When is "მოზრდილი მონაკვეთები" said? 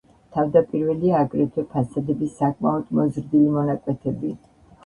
3.01-4.35